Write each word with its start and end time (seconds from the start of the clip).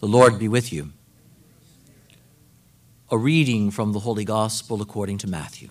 The 0.00 0.06
Lord 0.06 0.38
be 0.38 0.46
with 0.46 0.72
you. 0.72 0.92
A 3.10 3.18
reading 3.18 3.72
from 3.72 3.92
the 3.92 4.00
Holy 4.00 4.24
Gospel 4.24 4.80
according 4.80 5.18
to 5.18 5.26
Matthew. 5.26 5.70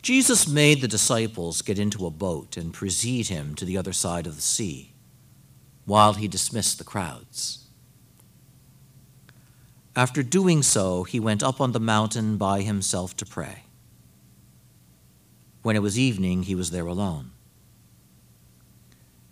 Jesus 0.00 0.48
made 0.48 0.80
the 0.80 0.88
disciples 0.88 1.60
get 1.60 1.78
into 1.78 2.06
a 2.06 2.10
boat 2.10 2.56
and 2.56 2.72
precede 2.72 3.28
him 3.28 3.54
to 3.56 3.66
the 3.66 3.76
other 3.76 3.92
side 3.92 4.26
of 4.26 4.36
the 4.36 4.42
sea, 4.42 4.94
while 5.84 6.14
he 6.14 6.26
dismissed 6.26 6.78
the 6.78 6.84
crowds. 6.84 7.66
After 9.94 10.22
doing 10.22 10.62
so, 10.62 11.04
he 11.04 11.20
went 11.20 11.42
up 11.42 11.60
on 11.60 11.72
the 11.72 11.80
mountain 11.80 12.38
by 12.38 12.62
himself 12.62 13.14
to 13.18 13.26
pray. 13.26 13.64
When 15.62 15.76
it 15.76 15.82
was 15.82 15.98
evening, 15.98 16.44
he 16.44 16.54
was 16.54 16.70
there 16.70 16.86
alone. 16.86 17.32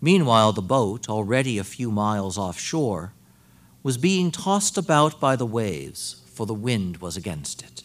Meanwhile, 0.01 0.53
the 0.53 0.63
boat, 0.63 1.09
already 1.09 1.59
a 1.59 1.65
few 1.65 1.91
miles 1.91 2.39
offshore, 2.39 3.13
was 3.83 3.99
being 3.99 4.31
tossed 4.31 4.79
about 4.79 5.21
by 5.21 5.35
the 5.35 5.47
waves, 5.47 6.23
for 6.27 6.47
the 6.47 6.55
wind 6.55 6.99
was 6.99 7.17
against 7.17 7.63
it. 7.63 7.83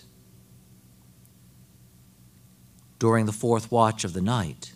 During 2.99 3.25
the 3.25 3.31
fourth 3.31 3.71
watch 3.71 4.03
of 4.03 4.13
the 4.13 4.21
night, 4.21 4.73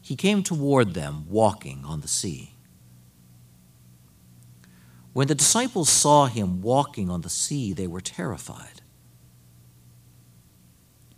he 0.00 0.16
came 0.16 0.42
toward 0.42 0.94
them 0.94 1.26
walking 1.28 1.84
on 1.84 2.00
the 2.00 2.08
sea. 2.08 2.54
When 5.12 5.26
the 5.26 5.34
disciples 5.34 5.88
saw 5.88 6.26
him 6.26 6.62
walking 6.62 7.10
on 7.10 7.22
the 7.22 7.28
sea, 7.28 7.72
they 7.72 7.86
were 7.86 8.00
terrified. 8.00 8.82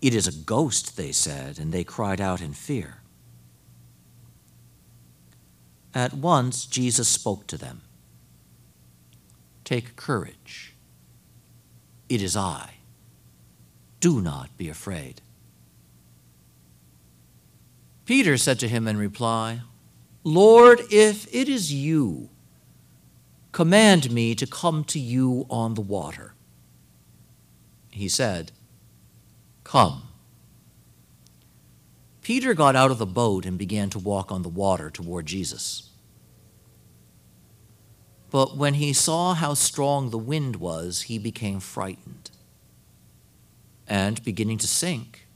It 0.00 0.14
is 0.14 0.26
a 0.26 0.32
ghost, 0.32 0.96
they 0.96 1.12
said, 1.12 1.58
and 1.58 1.72
they 1.72 1.84
cried 1.84 2.20
out 2.20 2.40
in 2.40 2.54
fear. 2.54 3.01
At 5.94 6.14
once 6.14 6.64
Jesus 6.64 7.08
spoke 7.08 7.46
to 7.48 7.58
them 7.58 7.82
Take 9.64 9.96
courage. 9.96 10.74
It 12.08 12.20
is 12.20 12.36
I. 12.36 12.74
Do 14.00 14.20
not 14.20 14.56
be 14.56 14.68
afraid. 14.68 15.22
Peter 18.04 18.36
said 18.36 18.58
to 18.58 18.68
him 18.68 18.88
in 18.88 18.96
reply, 18.96 19.60
Lord, 20.24 20.80
if 20.90 21.32
it 21.34 21.48
is 21.48 21.72
you, 21.72 22.28
command 23.52 24.10
me 24.10 24.34
to 24.34 24.46
come 24.46 24.84
to 24.84 24.98
you 24.98 25.46
on 25.48 25.74
the 25.74 25.80
water. 25.80 26.34
He 27.90 28.08
said, 28.08 28.52
Come. 29.64 30.08
Peter 32.22 32.54
got 32.54 32.76
out 32.76 32.92
of 32.92 32.98
the 32.98 33.06
boat 33.06 33.44
and 33.44 33.58
began 33.58 33.90
to 33.90 33.98
walk 33.98 34.30
on 34.30 34.42
the 34.42 34.48
water 34.48 34.90
toward 34.90 35.26
Jesus. 35.26 35.90
But 38.30 38.56
when 38.56 38.74
he 38.74 38.92
saw 38.92 39.34
how 39.34 39.54
strong 39.54 40.10
the 40.10 40.18
wind 40.18 40.56
was, 40.56 41.02
he 41.02 41.18
became 41.18 41.58
frightened. 41.60 42.30
And 43.88 44.24
beginning 44.24 44.58
to 44.58 44.68
sink, 44.68 45.26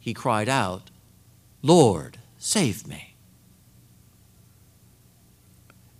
he 0.00 0.12
cried 0.12 0.48
out, 0.48 0.90
Lord, 1.62 2.18
save 2.36 2.86
me. 2.86 3.14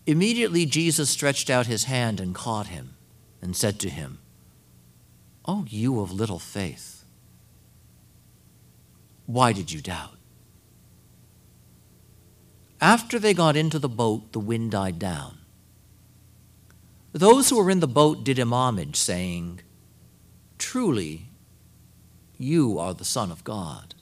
Immediately 0.06 0.66
Jesus 0.66 1.08
stretched 1.08 1.48
out 1.48 1.68
his 1.68 1.84
hand 1.84 2.18
and 2.20 2.34
caught 2.34 2.66
him 2.66 2.96
and 3.40 3.54
said 3.54 3.78
to 3.80 3.88
him, 3.88 4.18
O 5.46 5.60
oh, 5.60 5.64
you 5.68 6.00
of 6.00 6.12
little 6.12 6.40
faith 6.40 6.99
why 9.32 9.52
did 9.52 9.70
you 9.70 9.80
doubt? 9.80 10.16
After 12.80 13.18
they 13.18 13.32
got 13.32 13.56
into 13.56 13.78
the 13.78 13.88
boat, 13.88 14.32
the 14.32 14.40
wind 14.40 14.72
died 14.72 14.98
down. 14.98 15.38
Those 17.12 17.48
who 17.48 17.58
were 17.58 17.70
in 17.70 17.80
the 17.80 17.86
boat 17.86 18.24
did 18.24 18.38
him 18.38 18.52
homage, 18.52 18.96
saying, 18.96 19.60
Truly, 20.58 21.28
you 22.38 22.78
are 22.78 22.92
the 22.92 23.04
Son 23.04 23.30
of 23.30 23.44
God. 23.44 23.94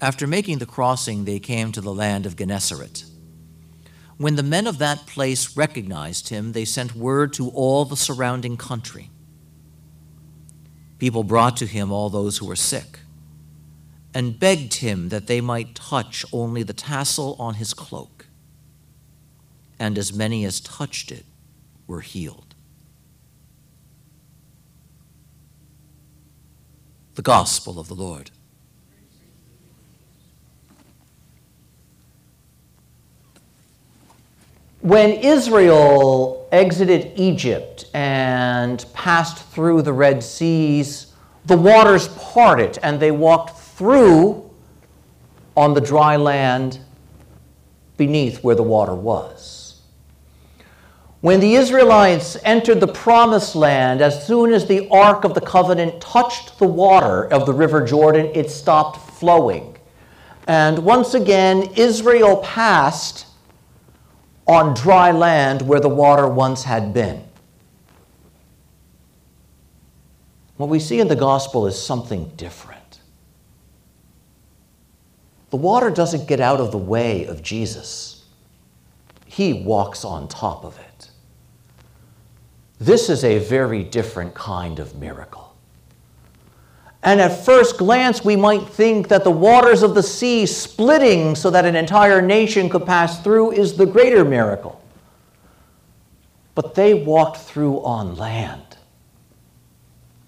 After 0.00 0.26
making 0.26 0.58
the 0.58 0.66
crossing, 0.66 1.24
they 1.24 1.38
came 1.38 1.70
to 1.72 1.80
the 1.80 1.92
land 1.92 2.24
of 2.24 2.36
Gennesaret. 2.36 3.04
When 4.16 4.36
the 4.36 4.42
men 4.42 4.66
of 4.66 4.78
that 4.78 5.06
place 5.06 5.56
recognized 5.56 6.28
him, 6.28 6.52
they 6.52 6.64
sent 6.64 6.94
word 6.94 7.32
to 7.34 7.50
all 7.50 7.84
the 7.84 7.96
surrounding 7.96 8.56
country. 8.56 9.10
People 11.04 11.22
brought 11.22 11.58
to 11.58 11.66
him 11.66 11.92
all 11.92 12.08
those 12.08 12.38
who 12.38 12.46
were 12.46 12.56
sick 12.56 13.00
and 14.14 14.40
begged 14.40 14.76
him 14.76 15.10
that 15.10 15.26
they 15.26 15.38
might 15.38 15.74
touch 15.74 16.24
only 16.32 16.62
the 16.62 16.72
tassel 16.72 17.36
on 17.38 17.56
his 17.56 17.74
cloak. 17.74 18.24
And 19.78 19.98
as 19.98 20.14
many 20.14 20.46
as 20.46 20.60
touched 20.60 21.12
it 21.12 21.26
were 21.86 22.00
healed. 22.00 22.54
The 27.16 27.20
Gospel 27.20 27.78
of 27.78 27.88
the 27.88 27.94
Lord. 27.94 28.30
When 34.80 35.10
Israel 35.10 36.43
exited 36.54 37.12
Egypt 37.16 37.86
and 37.92 38.84
passed 38.94 39.44
through 39.48 39.82
the 39.82 39.92
Red 39.92 40.22
Seas, 40.22 41.12
the 41.46 41.56
waters 41.56 42.08
parted 42.08 42.78
and 42.82 43.00
they 43.00 43.10
walked 43.10 43.58
through 43.58 44.48
on 45.56 45.74
the 45.74 45.80
dry 45.80 46.16
land 46.16 46.78
beneath 47.96 48.42
where 48.42 48.54
the 48.54 48.62
water 48.62 48.94
was. 48.94 49.80
When 51.20 51.40
the 51.40 51.54
Israelites 51.54 52.36
entered 52.44 52.80
the 52.80 52.86
promised 52.86 53.56
land, 53.56 54.00
as 54.00 54.26
soon 54.26 54.52
as 54.52 54.66
the 54.66 54.88
Ark 54.90 55.24
of 55.24 55.34
the 55.34 55.40
Covenant 55.40 56.00
touched 56.00 56.58
the 56.58 56.66
water 56.66 57.24
of 57.32 57.46
the 57.46 57.52
River 57.52 57.84
Jordan, 57.84 58.30
it 58.34 58.50
stopped 58.50 59.10
flowing. 59.12 59.76
And 60.46 60.78
once 60.80 61.14
again, 61.14 61.62
Israel 61.76 62.36
passed 62.38 63.26
on 64.46 64.74
dry 64.74 65.10
land 65.10 65.62
where 65.62 65.80
the 65.80 65.88
water 65.88 66.28
once 66.28 66.64
had 66.64 66.92
been. 66.92 67.24
What 70.56 70.68
we 70.68 70.78
see 70.78 71.00
in 71.00 71.08
the 71.08 71.16
gospel 71.16 71.66
is 71.66 71.80
something 71.80 72.30
different. 72.36 73.00
The 75.50 75.56
water 75.56 75.90
doesn't 75.90 76.28
get 76.28 76.40
out 76.40 76.60
of 76.60 76.72
the 76.72 76.78
way 76.78 77.26
of 77.26 77.42
Jesus, 77.42 78.24
he 79.26 79.52
walks 79.52 80.04
on 80.04 80.28
top 80.28 80.64
of 80.64 80.78
it. 80.78 81.10
This 82.78 83.08
is 83.08 83.24
a 83.24 83.38
very 83.38 83.82
different 83.82 84.34
kind 84.34 84.78
of 84.78 84.96
miracle. 84.96 85.43
And 87.04 87.20
at 87.20 87.44
first 87.44 87.76
glance, 87.76 88.24
we 88.24 88.34
might 88.34 88.66
think 88.66 89.08
that 89.08 89.24
the 89.24 89.30
waters 89.30 89.82
of 89.82 89.94
the 89.94 90.02
sea 90.02 90.46
splitting 90.46 91.34
so 91.34 91.50
that 91.50 91.66
an 91.66 91.76
entire 91.76 92.22
nation 92.22 92.70
could 92.70 92.86
pass 92.86 93.22
through 93.22 93.52
is 93.52 93.76
the 93.76 93.84
greater 93.84 94.24
miracle. 94.24 94.82
But 96.54 96.74
they 96.74 96.94
walked 96.94 97.36
through 97.36 97.84
on 97.84 98.16
land, 98.16 98.78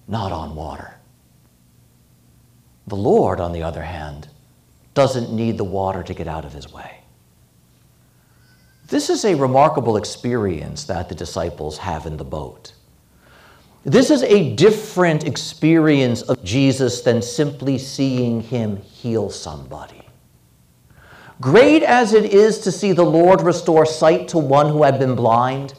not 0.06 0.32
on 0.32 0.54
water. 0.54 0.98
The 2.88 2.97
Lord, 2.97 3.41
on 3.41 3.53
the 3.53 3.62
other 3.62 3.82
hand, 3.82 4.28
doesn't 4.92 5.32
need 5.32 5.56
the 5.56 5.65
water 5.65 6.03
to 6.03 6.12
get 6.12 6.28
out 6.28 6.44
of 6.44 6.53
his 6.53 6.70
way. 6.70 7.00
This 8.88 9.09
is 9.09 9.25
a 9.25 9.34
remarkable 9.34 9.97
experience 9.97 10.84
that 10.84 11.09
the 11.09 11.15
disciples 11.15 11.78
have 11.78 12.04
in 12.04 12.19
the 12.19 12.25
boat. 12.25 12.72
This 13.86 14.10
is 14.10 14.24
a 14.24 14.52
different 14.56 15.28
experience 15.28 16.22
of 16.22 16.42
Jesus 16.42 17.02
than 17.02 17.22
simply 17.22 17.78
seeing 17.78 18.41
him 18.41 18.78
heal 18.78 19.30
somebody. 19.30 20.02
Great 21.41 21.84
as 21.84 22.12
it 22.12 22.24
is 22.24 22.59
to 22.59 22.72
see 22.72 22.91
the 22.91 23.04
Lord 23.04 23.42
restore 23.42 23.86
sight 23.86 24.27
to 24.28 24.38
one 24.38 24.68
who 24.68 24.83
had 24.83 24.98
been 24.98 25.15
blind, 25.15 25.74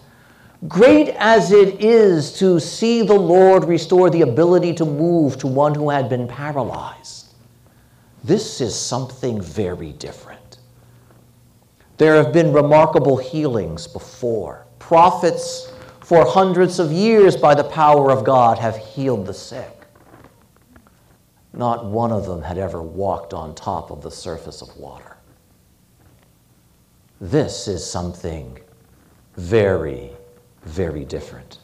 great 0.70 1.10
as 1.18 1.52
it 1.52 1.84
is 1.84 2.32
to 2.40 2.62
see 2.62 3.02
the 3.02 3.14
Lord 3.14 3.66
restore 3.66 4.10
the 4.10 4.22
ability 4.22 4.74
to 4.76 4.86
move 4.86 5.38
to 5.40 5.48
one 5.48 5.76
who 5.76 5.90
had 5.90 6.08
been 6.08 6.30
paralyzed, 6.30 7.34
this 8.24 8.62
is 8.62 8.74
something 8.74 9.42
very 9.42 9.92
different. 9.92 10.60
There 11.98 12.16
have 12.16 12.32
been 12.32 12.54
remarkable 12.54 13.18
healings 13.18 13.86
before. 13.86 14.66
Prophets 14.80 15.67
for 16.08 16.26
hundreds 16.26 16.80
of 16.80 16.90
years 16.90 17.36
by 17.36 17.54
the 17.54 17.66
power 17.66 18.10
of 18.14 18.24
God 18.24 18.58
have 18.60 18.78
healed 18.78 19.26
the 19.26 19.34
sick. 19.34 19.82
Not 21.52 21.84
one 21.84 22.14
of 22.14 22.26
them 22.26 22.42
had 22.42 22.58
ever 22.58 22.82
walked 22.82 23.34
on 23.34 23.54
top 23.54 23.92
of 23.92 24.02
the 24.02 24.10
surface 24.10 24.62
of 24.62 24.74
water. 24.78 25.18
This 27.20 27.68
is 27.68 27.86
something 27.86 28.58
very, 29.36 30.12
very 30.64 31.04
different. 31.04 31.58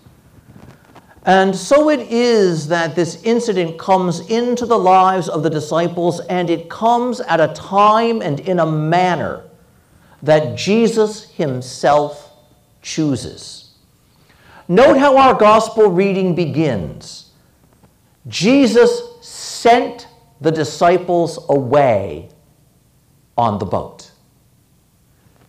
And 1.25 1.55
so 1.55 1.89
it 1.89 2.01
is 2.11 2.67
that 2.67 2.97
this 2.97 3.23
incident 3.23 3.79
comes 3.79 4.29
into 4.29 4.65
the 4.65 4.77
lives 4.77 5.29
of 5.29 5.41
the 5.43 5.49
disciples, 5.49 6.19
and 6.19 6.49
it 6.49 6.69
comes 6.69 7.21
at 7.21 7.39
a 7.39 7.53
time 7.53 8.21
and 8.21 8.41
in 8.41 8.59
a 8.59 8.65
manner 8.65 9.45
that 10.21 10.57
Jesus 10.57 11.31
himself 11.31 12.33
chooses. 12.81 13.62
Note 14.67 14.97
how 14.97 15.17
our 15.17 15.33
gospel 15.33 15.89
reading 15.89 16.35
begins. 16.35 17.31
Jesus 18.27 19.17
sent 19.21 20.07
the 20.39 20.51
disciples 20.51 21.45
away 21.49 22.29
on 23.37 23.59
the 23.59 23.65
boat, 23.65 24.11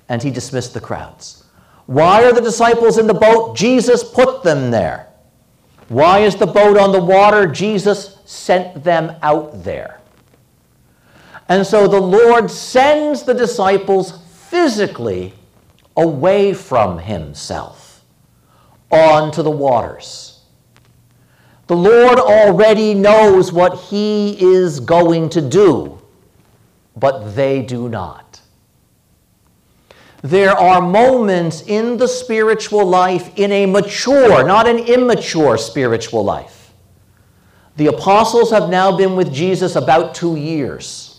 and 0.08 0.22
he 0.22 0.30
dismissed 0.30 0.74
the 0.74 0.80
crowds. 0.80 1.44
Why 1.86 2.24
are 2.24 2.32
the 2.32 2.40
disciples 2.40 2.98
in 2.98 3.06
the 3.06 3.14
boat? 3.14 3.56
Jesus 3.56 4.02
put 4.02 4.42
them 4.42 4.70
there. 4.70 5.08
Why 5.88 6.20
is 6.20 6.34
the 6.34 6.46
boat 6.46 6.76
on 6.78 6.92
the 6.92 7.04
water? 7.04 7.46
Jesus 7.46 8.18
sent 8.24 8.82
them 8.82 9.14
out 9.22 9.62
there. 9.62 10.00
And 11.48 11.64
so 11.66 11.86
the 11.86 12.00
Lord 12.00 12.50
sends 12.50 13.22
the 13.22 13.34
disciples 13.34 14.18
physically 14.48 15.34
away 15.96 16.54
from 16.54 16.98
himself 16.98 17.83
onto 18.94 19.42
the 19.42 19.50
waters. 19.50 20.40
The 21.66 21.76
Lord 21.76 22.18
already 22.18 22.94
knows 22.94 23.52
what 23.52 23.78
he 23.78 24.40
is 24.40 24.80
going 24.80 25.30
to 25.30 25.40
do, 25.40 26.00
but 26.96 27.34
they 27.34 27.62
do 27.62 27.88
not. 27.88 28.40
There 30.22 30.52
are 30.52 30.80
moments 30.80 31.62
in 31.66 31.96
the 31.96 32.08
spiritual 32.08 32.86
life, 32.86 33.30
in 33.36 33.52
a 33.52 33.66
mature, 33.66 34.46
not 34.46 34.66
an 34.66 34.78
immature 34.78 35.58
spiritual 35.58 36.24
life. 36.24 36.72
The 37.76 37.88
apostles 37.88 38.50
have 38.50 38.70
now 38.70 38.96
been 38.96 39.16
with 39.16 39.32
Jesus 39.32 39.74
about 39.76 40.14
two 40.14 40.36
years. 40.36 41.10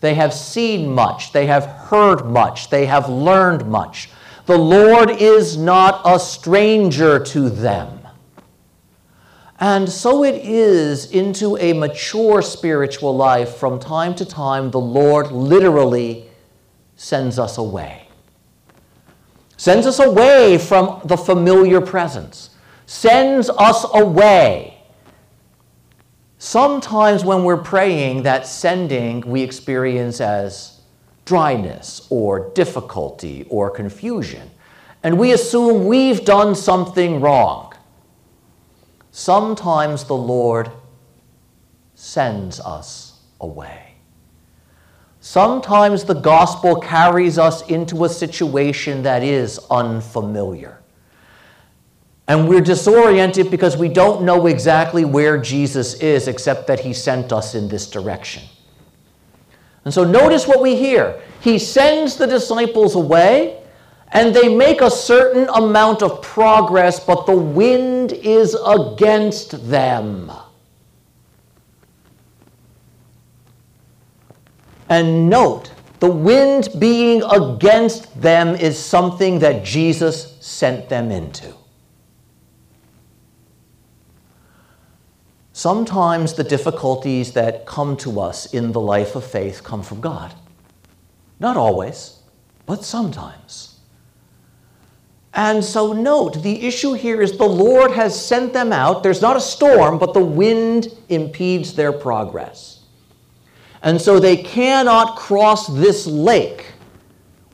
They 0.00 0.14
have 0.14 0.34
seen 0.34 0.92
much, 0.92 1.32
they 1.32 1.46
have 1.46 1.66
heard 1.66 2.26
much, 2.26 2.70
they 2.70 2.86
have 2.86 3.08
learned 3.08 3.68
much. 3.68 4.08
The 4.46 4.58
Lord 4.58 5.10
is 5.10 5.56
not 5.56 6.02
a 6.04 6.18
stranger 6.18 7.18
to 7.20 7.48
them. 7.48 8.00
And 9.60 9.88
so 9.88 10.24
it 10.24 10.44
is 10.44 11.12
into 11.12 11.56
a 11.56 11.72
mature 11.72 12.42
spiritual 12.42 13.16
life 13.16 13.56
from 13.56 13.78
time 13.78 14.14
to 14.16 14.24
time, 14.24 14.72
the 14.72 14.80
Lord 14.80 15.30
literally 15.30 16.28
sends 16.96 17.38
us 17.38 17.58
away. 17.58 18.08
Sends 19.56 19.86
us 19.86 20.00
away 20.00 20.58
from 20.58 21.00
the 21.04 21.16
familiar 21.16 21.80
presence. 21.80 22.50
Sends 22.86 23.48
us 23.50 23.86
away. 23.94 24.82
Sometimes 26.38 27.24
when 27.24 27.44
we're 27.44 27.56
praying, 27.62 28.24
that 28.24 28.48
sending 28.48 29.20
we 29.20 29.42
experience 29.42 30.20
as 30.20 30.80
dryness 31.24 32.06
or 32.10 32.50
difficulty 32.54 33.46
or 33.48 33.70
confusion. 33.70 34.50
And 35.02 35.18
we 35.18 35.32
assume 35.32 35.86
we've 35.86 36.24
done 36.24 36.54
something 36.54 37.20
wrong. 37.20 37.74
Sometimes 39.10 40.04
the 40.04 40.16
Lord 40.16 40.70
sends 41.94 42.60
us 42.60 43.20
away. 43.40 43.94
Sometimes 45.20 46.04
the 46.04 46.14
gospel 46.14 46.80
carries 46.80 47.38
us 47.38 47.62
into 47.68 48.04
a 48.04 48.08
situation 48.08 49.02
that 49.04 49.22
is 49.22 49.60
unfamiliar. 49.70 50.80
And 52.26 52.48
we're 52.48 52.60
disoriented 52.60 53.50
because 53.50 53.76
we 53.76 53.88
don't 53.88 54.22
know 54.22 54.46
exactly 54.46 55.04
where 55.04 55.38
Jesus 55.38 55.94
is, 55.94 56.28
except 56.28 56.66
that 56.68 56.80
he 56.80 56.92
sent 56.92 57.32
us 57.32 57.54
in 57.54 57.68
this 57.68 57.88
direction. 57.88 58.42
And 59.84 59.92
so 59.92 60.04
notice 60.04 60.46
what 60.46 60.60
we 60.60 60.76
hear. 60.76 61.20
He 61.40 61.58
sends 61.58 62.16
the 62.16 62.26
disciples 62.26 62.94
away, 62.94 63.62
and 64.12 64.34
they 64.34 64.54
make 64.54 64.80
a 64.80 64.90
certain 64.90 65.48
amount 65.54 66.02
of 66.02 66.22
progress, 66.22 67.00
but 67.00 67.26
the 67.26 67.36
wind 67.36 68.12
is 68.12 68.56
against 68.66 69.68
them. 69.68 70.30
And 74.88 75.30
note, 75.30 75.72
the 76.00 76.10
wind 76.10 76.68
being 76.78 77.22
against 77.22 78.20
them 78.20 78.54
is 78.54 78.78
something 78.78 79.38
that 79.38 79.64
Jesus 79.64 80.36
sent 80.40 80.88
them 80.88 81.10
into. 81.10 81.54
Sometimes 85.52 86.34
the 86.34 86.44
difficulties 86.44 87.32
that 87.32 87.66
come 87.66 87.96
to 87.98 88.20
us 88.20 88.46
in 88.54 88.72
the 88.72 88.80
life 88.80 89.14
of 89.16 89.24
faith 89.24 89.62
come 89.62 89.82
from 89.82 90.00
God. 90.00 90.34
Not 91.38 91.56
always, 91.56 92.20
but 92.66 92.84
sometimes. 92.84 93.78
And 95.34 95.64
so, 95.64 95.92
note 95.92 96.42
the 96.42 96.66
issue 96.66 96.92
here 96.92 97.22
is 97.22 97.36
the 97.36 97.44
Lord 97.44 97.90
has 97.92 98.18
sent 98.18 98.52
them 98.52 98.72
out. 98.72 99.02
There's 99.02 99.22
not 99.22 99.36
a 99.36 99.40
storm, 99.40 99.98
but 99.98 100.14
the 100.14 100.24
wind 100.24 100.88
impedes 101.08 101.74
their 101.74 101.92
progress. 101.92 102.80
And 103.82 104.00
so 104.00 104.20
they 104.20 104.36
cannot 104.36 105.16
cross 105.16 105.66
this 105.66 106.06
lake 106.06 106.66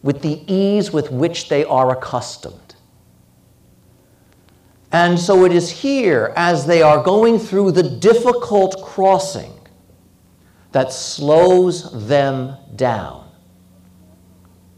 with 0.02 0.22
the 0.22 0.42
ease 0.52 0.92
with 0.92 1.10
which 1.10 1.48
they 1.48 1.64
are 1.64 1.90
accustomed. 1.96 2.67
And 4.93 5.19
so 5.19 5.44
it 5.44 5.52
is 5.52 5.70
here, 5.70 6.32
as 6.37 6.67
they 6.67 6.81
are 6.81 7.02
going 7.02 7.38
through 7.38 7.73
the 7.73 7.82
difficult 7.82 8.82
crossing, 8.82 9.52
that 10.73 10.93
slows 10.93 12.06
them 12.06 12.56
down. 12.76 13.31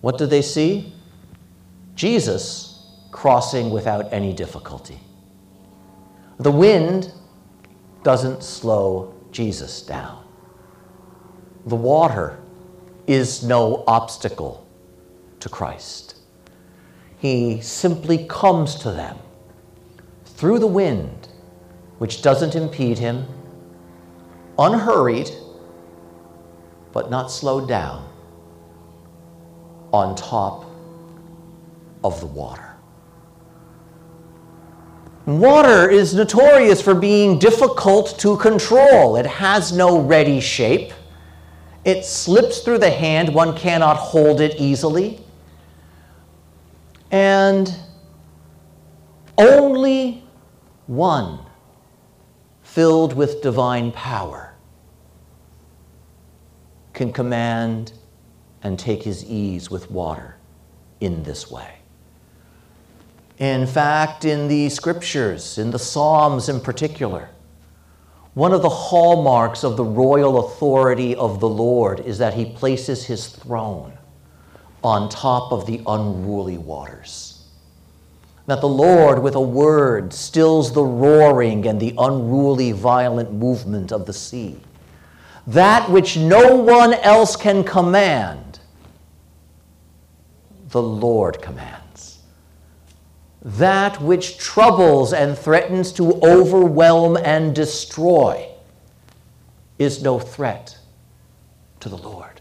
What 0.01 0.19
do 0.19 0.27
they 0.27 0.43
see? 0.43 0.93
Jesus 1.95 2.87
crossing 3.11 3.71
without 3.71 4.12
any 4.12 4.33
difficulty. 4.33 4.99
The 6.39 6.51
wind 6.51 7.12
doesn't 8.03 8.43
slow 8.43 9.15
Jesus 9.31 9.83
down. 9.83 10.25
The 11.67 11.77
water 11.77 12.41
is 13.07 13.43
no 13.43 13.85
obstacle 13.87 14.67
to 15.41 15.49
Christ. 15.49 16.17
He 17.19 17.61
simply 17.61 18.27
comes 18.27 18.77
to 18.77 18.91
them 18.91 19.19
through 20.40 20.58
the 20.58 20.66
wind, 20.66 21.28
which 21.98 22.22
doesn't 22.22 22.54
impede 22.54 22.98
him, 22.98 23.26
unhurried, 24.58 25.31
but 26.92 27.10
not 27.10 27.31
slowed 27.31 27.69
down, 27.69 28.08
on 29.92 30.16
top 30.16 30.64
of 32.02 32.18
the 32.20 32.26
water. 32.26 32.75
Water 35.26 35.90
is 35.90 36.14
notorious 36.14 36.80
for 36.80 36.94
being 36.94 37.38
difficult 37.38 38.18
to 38.20 38.38
control. 38.38 39.16
It 39.16 39.26
has 39.26 39.73
no 39.73 40.00
ready 40.00 40.40
shape. 40.40 40.94
It 41.85 42.02
slips 42.06 42.61
through 42.61 42.78
the 42.78 42.90
hand, 42.90 43.35
one 43.35 43.54
cannot 43.54 43.99
hold 43.99 44.40
it 44.40 44.54
easily. 44.59 45.20
And 47.11 47.76
only 49.37 50.25
one 50.90 51.38
filled 52.62 53.12
with 53.12 53.40
divine 53.42 53.92
power 53.92 54.52
can 56.92 57.12
command 57.12 57.92
and 58.64 58.76
take 58.76 59.00
his 59.00 59.25
ease 59.25 59.70
with 59.70 59.88
water 59.88 60.35
in 61.00 61.23
this 61.23 61.49
way. 61.49 61.76
In 63.38 63.68
fact, 63.68 64.25
in 64.25 64.49
the 64.49 64.68
scriptures, 64.68 65.59
in 65.59 65.70
the 65.70 65.78
Psalms 65.78 66.49
in 66.49 66.59
particular, 66.61 67.28
one 68.35 68.52
of 68.52 68.62
the 68.62 68.68
hallmarks 68.68 69.62
of 69.62 69.76
the 69.76 69.85
royal 69.85 70.44
authority 70.44 71.14
of 71.14 71.38
the 71.38 71.49
Lord 71.49 72.00
is 72.00 72.18
that 72.18 72.35
he 72.35 72.47
places 72.47 73.04
his 73.04 73.28
throne 73.28 73.97
on 74.82 75.09
top 75.09 75.52
of 75.52 75.66
the 75.66 75.82
unruly 75.87 76.59
waters. 76.59 77.29
That 78.50 78.61
the 78.61 78.69
Lord, 78.69 79.23
with 79.23 79.37
a 79.37 79.40
word, 79.40 80.12
stills 80.12 80.73
the 80.73 80.83
roaring 80.83 81.69
and 81.69 81.78
the 81.78 81.95
unruly, 81.97 82.73
violent 82.73 83.33
movement 83.33 83.92
of 83.92 84.07
the 84.07 84.12
sea. 84.12 84.59
That 85.47 85.88
which 85.88 86.16
no 86.16 86.57
one 86.57 86.95
else 86.95 87.37
can 87.37 87.62
command, 87.62 88.59
the 90.71 90.83
Lord 90.83 91.40
commands 91.40 92.19
that 93.42 94.02
which 94.02 94.37
troubles 94.37 95.12
and 95.12 95.38
threatens 95.38 95.92
to 95.92 96.14
overwhelm 96.21 97.16
and 97.19 97.54
destroy 97.54 98.49
is 99.78 100.02
no 100.02 100.19
threat 100.19 100.76
to 101.78 101.88
the 101.88 101.97
Lord. 101.97 102.40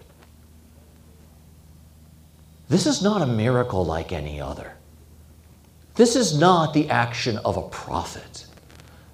This 2.67 2.87
is 2.87 3.03
not 3.03 3.21
a 3.21 3.27
miracle 3.27 3.85
like 3.85 4.11
any 4.11 4.41
other. 4.41 4.73
This 5.99 6.15
is 6.15 6.39
not 6.39 6.73
the 6.73 6.89
action 6.89 7.35
of 7.39 7.57
a 7.57 7.61
prophet. 7.61 8.45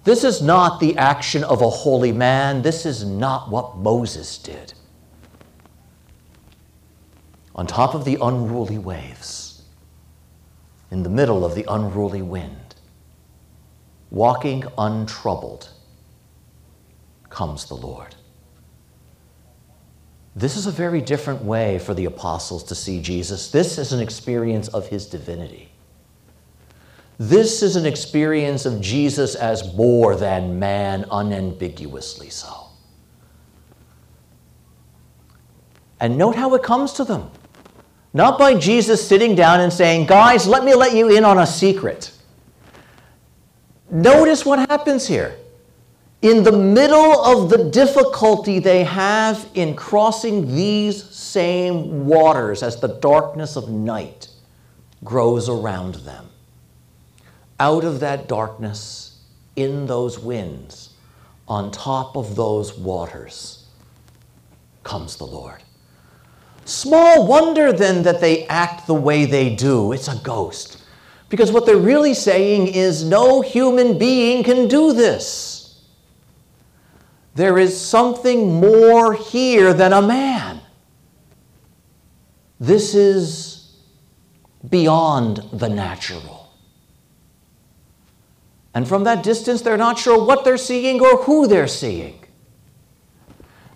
This 0.03 0.23
is 0.23 0.43
not 0.43 0.79
the 0.79 0.95
action 0.97 1.43
of 1.43 1.63
a 1.63 1.69
holy 1.71 2.11
man. 2.11 2.61
This 2.61 2.85
is 2.85 3.03
not 3.03 3.49
what 3.49 3.77
Moses 3.77 4.37
did. 4.37 4.71
On 7.55 7.65
top 7.65 7.95
of 7.95 8.05
the 8.05 8.19
unruly 8.21 8.77
waves, 8.77 9.63
in 10.91 11.01
the 11.01 11.09
middle 11.09 11.43
of 11.43 11.55
the 11.55 11.65
unruly 11.67 12.21
wind, 12.21 12.75
walking 14.11 14.63
untroubled, 14.77 15.69
comes 17.31 17.65
the 17.65 17.73
Lord. 17.73 18.13
This 20.35 20.55
is 20.55 20.67
a 20.67 20.71
very 20.71 21.01
different 21.01 21.43
way 21.43 21.79
for 21.79 21.95
the 21.95 22.05
apostles 22.05 22.63
to 22.65 22.75
see 22.75 23.01
Jesus. 23.01 23.49
This 23.49 23.79
is 23.79 23.91
an 23.91 24.01
experience 24.01 24.67
of 24.67 24.89
his 24.89 25.07
divinity. 25.07 25.71
This 27.17 27.63
is 27.63 27.75
an 27.75 27.85
experience 27.85 28.65
of 28.65 28.81
Jesus 28.81 29.35
as 29.35 29.73
more 29.75 30.15
than 30.15 30.59
man, 30.59 31.05
unambiguously 31.09 32.29
so. 32.29 32.67
And 35.99 36.17
note 36.17 36.35
how 36.35 36.53
it 36.55 36.63
comes 36.63 36.93
to 36.93 37.05
them. 37.05 37.31
Not 38.13 38.37
by 38.39 38.55
Jesus 38.55 39.05
sitting 39.05 39.35
down 39.35 39.59
and 39.59 39.71
saying, 39.71 40.07
Guys, 40.07 40.47
let 40.47 40.63
me 40.63 40.73
let 40.73 40.93
you 40.93 41.15
in 41.15 41.25
on 41.25 41.39
a 41.39 41.47
secret. 41.47 42.11
Notice 43.89 44.45
what 44.45 44.59
happens 44.69 45.07
here. 45.07 45.37
In 46.21 46.43
the 46.43 46.51
middle 46.51 47.23
of 47.23 47.49
the 47.49 47.69
difficulty 47.69 48.59
they 48.59 48.83
have 48.83 49.47
in 49.53 49.75
crossing 49.75 50.55
these 50.55 51.03
same 51.03 52.05
waters 52.05 52.63
as 52.63 52.79
the 52.79 52.87
darkness 52.87 53.55
of 53.55 53.69
night 53.69 54.29
grows 55.03 55.49
around 55.49 55.95
them, 55.95 56.25
out 57.59 57.83
of 57.83 57.99
that 58.01 58.27
darkness, 58.27 59.19
in 59.55 59.85
those 59.85 60.19
winds, 60.19 60.89
on 61.47 61.71
top 61.71 62.17
of 62.17 62.35
those 62.35 62.77
waters, 62.77 63.65
comes 64.83 65.15
the 65.15 65.25
Lord. 65.25 65.63
Small 66.65 67.27
wonder 67.27 67.71
then 67.71 68.03
that 68.03 68.21
they 68.21 68.45
act 68.47 68.87
the 68.87 68.93
way 68.93 69.25
they 69.25 69.55
do. 69.55 69.91
It's 69.91 70.07
a 70.07 70.19
ghost. 70.23 70.83
Because 71.29 71.51
what 71.51 71.65
they're 71.65 71.77
really 71.77 72.13
saying 72.13 72.67
is 72.67 73.03
no 73.03 73.41
human 73.41 73.97
being 73.97 74.43
can 74.43 74.67
do 74.67 74.93
this. 74.93 75.83
There 77.35 77.57
is 77.57 77.79
something 77.79 78.59
more 78.59 79.13
here 79.13 79.73
than 79.73 79.93
a 79.93 80.01
man. 80.01 80.61
This 82.59 82.95
is 82.95 83.75
beyond 84.69 85.43
the 85.51 85.67
natural. 85.67 86.44
And 88.75 88.85
from 88.85 89.05
that 89.05 89.23
distance, 89.23 89.61
they're 89.61 89.77
not 89.77 89.97
sure 89.97 90.23
what 90.23 90.43
they're 90.43 90.57
seeing 90.57 90.99
or 90.99 91.23
who 91.23 91.47
they're 91.47 91.65
seeing. 91.65 92.19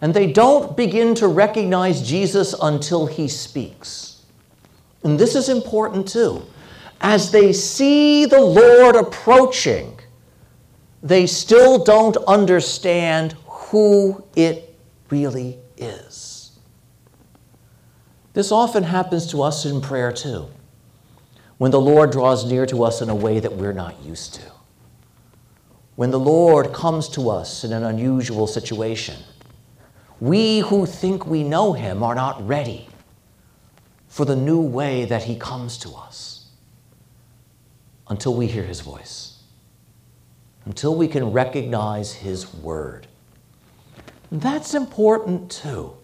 And 0.02 0.14
they 0.14 0.32
don't 0.32 0.76
begin 0.76 1.16
to 1.16 1.28
recognize 1.28 2.08
Jesus 2.08 2.54
until 2.62 3.06
he 3.06 3.30
speaks. 3.30 4.26
And 5.04 5.18
this 5.18 5.36
is 5.36 5.48
important 5.48 6.10
too. 6.10 6.46
As 7.00 7.32
they 7.32 7.54
see 7.54 8.26
the 8.26 8.42
Lord 8.42 8.98
approaching, 8.98 9.98
they 11.02 11.26
still 11.26 11.82
don't 11.82 12.18
understand 12.28 13.38
who 13.48 14.22
it 14.36 14.76
really 15.10 15.60
is. 15.78 16.60
This 18.34 18.52
often 18.52 18.84
happens 18.84 19.32
to 19.32 19.42
us 19.44 19.66
in 19.66 19.80
prayer 19.80 20.12
too, 20.12 20.50
when 21.58 21.72
the 21.72 21.80
Lord 21.80 22.12
draws 22.12 22.46
near 22.46 22.66
to 22.66 22.84
us 22.84 23.02
in 23.02 23.10
a 23.10 23.16
way 23.16 23.40
that 23.40 23.54
we're 23.54 23.74
not 23.74 24.02
used 24.04 24.34
to 24.36 24.59
when 26.00 26.12
the 26.12 26.18
Lord 26.18 26.72
comes 26.72 27.10
to 27.10 27.30
us 27.30 27.66
in 27.66 27.74
an 27.74 27.84
unusual 27.84 28.48
situation. 28.48 29.18
We 30.22 30.60
who 30.60 30.86
think 30.86 31.26
we 31.26 31.44
know 31.44 31.74
him 31.74 32.04
are 32.04 32.16
not 32.16 32.48
ready 32.48 32.88
for 34.08 34.24
the 34.24 34.38
new 34.38 34.62
way 34.62 35.04
that 35.04 35.24
he 35.24 35.36
comes 35.36 35.78
to 35.80 35.90
us 35.90 36.52
until 38.08 38.34
we 38.34 38.48
hear 38.48 38.64
his 38.64 38.80
voice, 38.80 39.44
until 40.64 40.96
we 40.96 41.06
can 41.06 41.34
recognize 41.34 42.14
his 42.14 42.54
word. 42.54 43.06
That's 44.32 44.74
important 44.74 45.52
too. 45.52 45.98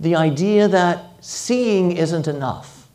The 0.00 0.16
idea 0.16 0.68
that 0.68 1.22
seeing 1.22 1.92
isn't 1.92 2.28
enough. 2.28 2.88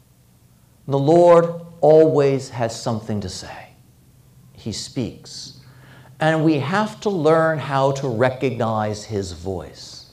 The 0.88 0.98
Lord 0.98 1.62
always 1.80 2.50
has 2.50 2.82
something 2.82 3.22
to 3.22 3.30
say 3.30 3.69
he 4.60 4.72
speaks. 4.72 5.62
And 6.20 6.44
we 6.44 6.60
have 6.60 7.00
to 7.02 7.10
learn 7.10 7.60
how 7.60 7.94
to 7.94 8.08
recognize 8.08 9.06
his 9.06 9.32
voice. 9.32 10.12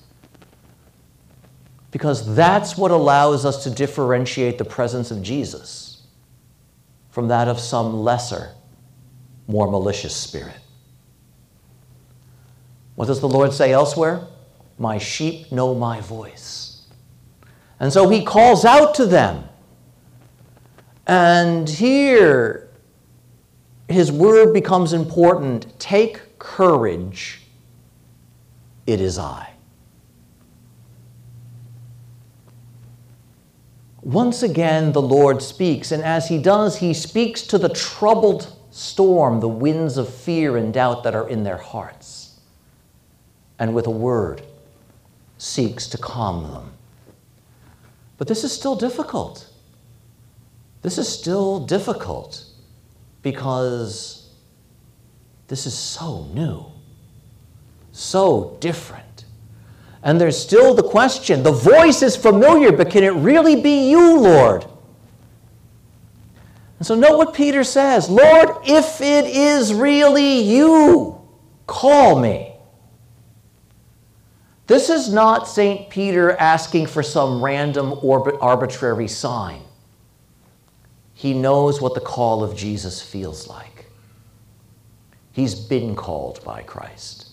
Because 1.90 2.34
that's 2.34 2.76
what 2.76 2.90
allows 2.90 3.44
us 3.44 3.64
to 3.64 3.70
differentiate 3.70 4.58
the 4.58 4.64
presence 4.64 5.10
of 5.10 5.22
Jesus 5.22 6.02
from 7.10 7.28
that 7.28 7.48
of 7.48 7.58
some 7.58 8.00
lesser, 8.00 8.50
more 9.48 9.70
malicious 9.70 10.14
spirit. 10.14 10.58
What 12.94 13.06
does 13.06 13.20
the 13.20 13.28
Lord 13.28 13.52
say 13.52 13.72
elsewhere? 13.72 14.26
My 14.78 14.98
sheep 14.98 15.50
know 15.50 15.74
my 15.74 16.00
voice. 16.00 16.82
And 17.80 17.92
so 17.92 18.08
he 18.08 18.24
calls 18.24 18.64
out 18.64 18.94
to 18.96 19.06
them. 19.06 19.48
And 21.06 21.68
here 21.68 22.65
his 23.88 24.10
word 24.10 24.52
becomes 24.52 24.92
important. 24.92 25.78
Take 25.78 26.38
courage, 26.38 27.42
it 28.86 29.00
is 29.00 29.18
I. 29.18 29.50
Once 34.02 34.42
again, 34.42 34.92
the 34.92 35.02
Lord 35.02 35.42
speaks, 35.42 35.90
and 35.90 36.02
as 36.02 36.28
he 36.28 36.38
does, 36.38 36.78
he 36.78 36.94
speaks 36.94 37.42
to 37.42 37.58
the 37.58 37.68
troubled 37.68 38.56
storm, 38.70 39.40
the 39.40 39.48
winds 39.48 39.98
of 39.98 40.12
fear 40.12 40.56
and 40.56 40.72
doubt 40.72 41.02
that 41.02 41.14
are 41.14 41.28
in 41.28 41.42
their 41.42 41.56
hearts, 41.56 42.38
and 43.58 43.74
with 43.74 43.86
a 43.86 43.90
word 43.90 44.42
seeks 45.38 45.88
to 45.88 45.98
calm 45.98 46.52
them. 46.52 46.72
But 48.18 48.28
this 48.28 48.44
is 48.44 48.52
still 48.52 48.76
difficult. 48.76 49.48
This 50.82 50.98
is 50.98 51.08
still 51.08 51.58
difficult 51.66 52.44
because 53.26 54.30
this 55.48 55.66
is 55.66 55.74
so 55.74 56.26
new, 56.32 56.64
so 57.90 58.56
different. 58.60 59.24
And 60.04 60.20
there's 60.20 60.38
still 60.38 60.74
the 60.74 60.84
question 60.84 61.42
the 61.42 61.50
voice 61.50 62.02
is 62.02 62.14
familiar, 62.14 62.70
but 62.70 62.88
can 62.88 63.02
it 63.02 63.14
really 63.14 63.60
be 63.60 63.90
you, 63.90 64.20
Lord? 64.20 64.64
And 66.78 66.86
so, 66.86 66.94
note 66.94 67.18
what 67.18 67.34
Peter 67.34 67.64
says 67.64 68.08
Lord, 68.08 68.48
if 68.64 69.00
it 69.00 69.24
is 69.24 69.74
really 69.74 70.42
you, 70.42 71.20
call 71.66 72.20
me. 72.20 72.54
This 74.68 74.88
is 74.88 75.12
not 75.12 75.48
St. 75.48 75.90
Peter 75.90 76.36
asking 76.36 76.86
for 76.86 77.02
some 77.02 77.42
random 77.42 77.98
or 78.02 78.40
arbitrary 78.40 79.08
sign. 79.08 79.62
He 81.16 81.32
knows 81.32 81.80
what 81.80 81.94
the 81.94 82.00
call 82.00 82.44
of 82.44 82.54
Jesus 82.54 83.00
feels 83.00 83.48
like. 83.48 83.86
He's 85.32 85.54
been 85.54 85.96
called 85.96 86.44
by 86.44 86.62
Christ. 86.62 87.28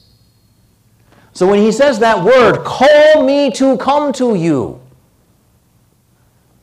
So 1.34 1.46
when 1.46 1.60
he 1.60 1.70
says 1.72 2.00
that 2.00 2.24
word, 2.24 2.64
call 2.64 3.26
me 3.26 3.52
to 3.52 3.78
come 3.78 4.14
to 4.14 4.36
you, 4.36 4.80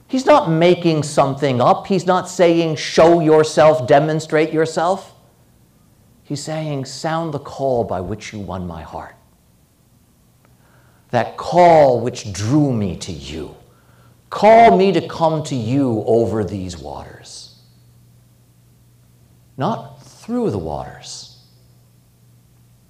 he's 0.09 0.25
not 0.25 0.51
making 0.51 1.03
something 1.03 1.61
up. 1.61 1.87
He's 1.87 2.07
not 2.07 2.27
saying, 2.27 2.77
show 2.77 3.21
yourself, 3.21 3.87
demonstrate 3.87 4.51
yourself. 4.51 5.15
He's 6.25 6.43
saying, 6.43 6.87
sound 6.87 7.35
the 7.35 7.39
call 7.39 7.85
by 7.85 8.01
which 8.01 8.33
you 8.33 8.39
won 8.39 8.67
my 8.67 8.81
heart. 8.81 9.15
That 11.11 11.37
call 11.37 12.01
which 12.01 12.33
drew 12.33 12.73
me 12.73 12.97
to 12.97 13.13
you. 13.13 13.57
Call 14.31 14.77
me 14.77 14.93
to 14.93 15.07
come 15.09 15.43
to 15.45 15.57
you 15.57 16.05
over 16.07 16.45
these 16.45 16.79
waters. 16.79 17.59
Not 19.57 20.03
through 20.03 20.51
the 20.53 20.59
waters, 20.59 21.43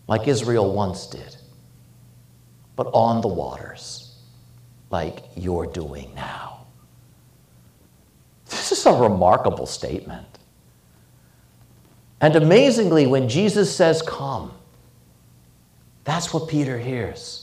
like 0.06 0.28
Israel 0.28 0.73
once 0.73 1.06
did, 1.06 1.37
but 2.76 2.88
on 2.92 3.23
the 3.23 3.28
waters, 3.28 4.18
like 4.90 5.25
you're 5.35 5.66
doing 5.66 6.14
now. 6.14 6.66
This 8.50 8.73
is 8.73 8.85
a 8.85 8.92
remarkable 8.92 9.66
statement. 9.66 10.26
And 12.20 12.37
amazingly, 12.37 13.06
when 13.06 13.28
Jesus 13.28 13.75
says, 13.75 14.02
Come, 14.02 14.52
that's 16.04 16.35
what 16.35 16.49
Peter 16.49 16.78
hears. 16.78 17.39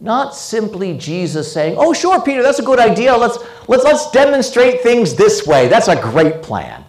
Not 0.00 0.34
simply 0.34 0.96
Jesus 0.96 1.52
saying, 1.52 1.76
"Oh, 1.76 1.92
sure, 1.92 2.20
Peter, 2.20 2.42
that's 2.42 2.60
a 2.60 2.64
good 2.64 2.78
idea. 2.78 3.16
Let's 3.16 3.38
let's 3.66 3.84
let's 3.84 4.10
demonstrate 4.12 4.82
things 4.82 5.14
this 5.14 5.46
way. 5.46 5.66
That's 5.68 5.88
a 5.88 5.96
great 5.96 6.42
plan." 6.42 6.84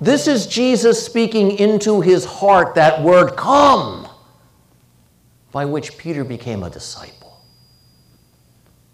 This 0.00 0.26
is 0.26 0.46
Jesus 0.46 1.04
speaking 1.04 1.58
into 1.58 2.00
his 2.00 2.24
heart 2.24 2.74
that 2.74 3.02
word 3.02 3.36
come 3.36 4.08
by 5.52 5.64
which 5.64 5.96
Peter 5.96 6.24
became 6.24 6.62
a 6.62 6.70
disciple. 6.70 7.38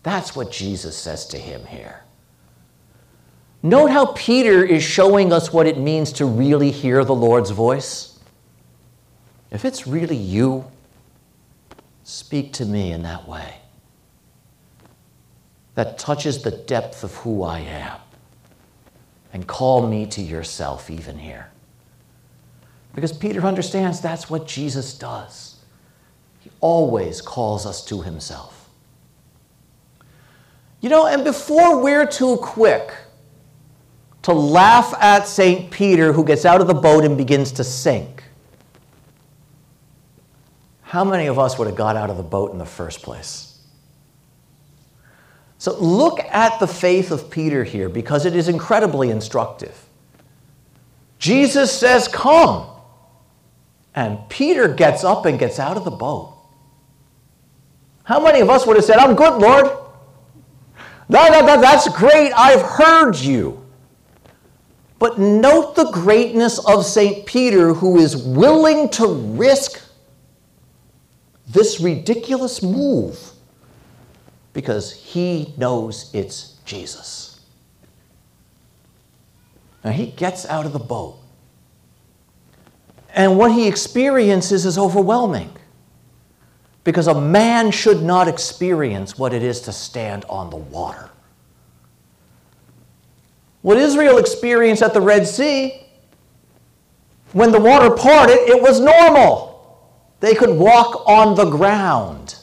That's 0.02 0.34
what 0.34 0.50
Jesus 0.50 0.96
says 0.96 1.26
to 1.26 1.38
him 1.38 1.64
here. 1.66 2.02
Note 3.62 3.90
how 3.90 4.06
Peter 4.06 4.64
is 4.64 4.82
showing 4.82 5.32
us 5.32 5.52
what 5.52 5.66
it 5.66 5.78
means 5.78 6.12
to 6.14 6.26
really 6.26 6.72
hear 6.72 7.04
the 7.04 7.14
Lord's 7.14 7.50
voice. 7.50 8.18
If 9.52 9.64
it's 9.64 9.86
really 9.86 10.16
you, 10.16 10.64
speak 12.04 12.52
to 12.54 12.64
me 12.64 12.92
in 12.92 13.02
that 13.02 13.28
way 13.28 13.56
that 15.74 15.98
touches 15.98 16.42
the 16.42 16.50
depth 16.50 17.02
of 17.02 17.14
who 17.16 17.42
I 17.42 17.60
am 17.60 17.98
and 19.32 19.46
call 19.46 19.86
me 19.86 20.06
to 20.06 20.20
yourself 20.20 20.90
even 20.90 21.18
here. 21.18 21.50
Because 22.94 23.12
Peter 23.12 23.40
understands 23.42 24.00
that's 24.00 24.28
what 24.28 24.46
Jesus 24.46 24.98
does. 24.98 25.56
He 26.40 26.50
always 26.60 27.22
calls 27.22 27.64
us 27.64 27.84
to 27.86 28.02
himself. 28.02 28.68
You 30.80 30.90
know, 30.90 31.06
and 31.06 31.24
before 31.24 31.80
we're 31.80 32.06
too 32.06 32.36
quick 32.38 32.92
to 34.22 34.32
laugh 34.32 34.92
at 35.00 35.26
St. 35.26 35.70
Peter 35.70 36.12
who 36.12 36.24
gets 36.24 36.44
out 36.44 36.60
of 36.60 36.66
the 36.66 36.74
boat 36.74 37.04
and 37.04 37.16
begins 37.16 37.52
to 37.52 37.64
sink, 37.64 38.24
how 40.92 41.04
many 41.04 41.26
of 41.26 41.38
us 41.38 41.58
would 41.58 41.66
have 41.68 41.74
got 41.74 41.96
out 41.96 42.10
of 42.10 42.18
the 42.18 42.22
boat 42.22 42.52
in 42.52 42.58
the 42.58 42.66
first 42.66 43.00
place? 43.00 43.58
So 45.56 45.74
look 45.80 46.20
at 46.20 46.60
the 46.60 46.66
faith 46.66 47.10
of 47.10 47.30
Peter 47.30 47.64
here 47.64 47.88
because 47.88 48.26
it 48.26 48.36
is 48.36 48.46
incredibly 48.46 49.08
instructive. 49.08 49.86
Jesus 51.18 51.72
says, 51.72 52.08
Come. 52.08 52.68
And 53.94 54.18
Peter 54.28 54.68
gets 54.68 55.02
up 55.02 55.24
and 55.24 55.38
gets 55.38 55.58
out 55.58 55.78
of 55.78 55.86
the 55.86 55.90
boat. 55.90 56.36
How 58.04 58.22
many 58.22 58.40
of 58.40 58.50
us 58.50 58.66
would 58.66 58.76
have 58.76 58.84
said, 58.84 58.98
I'm 58.98 59.16
good, 59.16 59.40
Lord? 59.40 59.64
That, 61.08 61.30
that, 61.30 61.46
that, 61.46 61.60
that's 61.62 61.88
great. 61.96 62.32
I've 62.32 62.60
heard 62.60 63.16
you. 63.16 63.64
But 64.98 65.18
note 65.18 65.74
the 65.74 65.90
greatness 65.90 66.58
of 66.66 66.84
St. 66.84 67.24
Peter, 67.24 67.72
who 67.72 67.96
is 67.96 68.14
willing 68.14 68.90
to 68.90 69.06
risk 69.06 69.81
this 71.52 71.80
ridiculous 71.80 72.62
move 72.62 73.18
because 74.52 74.92
he 74.92 75.54
knows 75.56 76.10
it's 76.14 76.58
Jesus. 76.64 77.40
Now 79.84 79.90
he 79.90 80.06
gets 80.06 80.46
out 80.46 80.66
of 80.66 80.72
the 80.72 80.78
boat. 80.78 81.18
And 83.14 83.36
what 83.36 83.52
he 83.52 83.68
experiences 83.68 84.64
is 84.64 84.78
overwhelming. 84.78 85.50
Because 86.84 87.06
a 87.06 87.20
man 87.20 87.70
should 87.70 88.02
not 88.02 88.26
experience 88.26 89.18
what 89.18 89.34
it 89.34 89.42
is 89.42 89.60
to 89.62 89.72
stand 89.72 90.24
on 90.26 90.50
the 90.50 90.56
water. 90.56 91.10
What 93.60 93.76
Israel 93.76 94.18
experienced 94.18 94.82
at 94.82 94.92
the 94.92 95.00
Red 95.00 95.26
Sea, 95.26 95.86
when 97.32 97.52
the 97.52 97.60
water 97.60 97.90
parted, 97.90 98.34
it 98.34 98.60
was 98.60 98.80
normal. 98.80 99.51
They 100.22 100.36
could 100.36 100.56
walk 100.56 101.02
on 101.08 101.34
the 101.34 101.46
ground. 101.46 102.36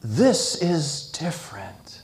This 0.00 0.62
is 0.62 1.10
different. 1.12 2.00